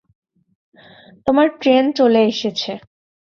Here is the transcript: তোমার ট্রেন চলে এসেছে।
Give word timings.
তোমার 1.27 1.47
ট্রেন 1.61 1.83
চলে 1.97 2.21
এসেছে। 2.31 2.71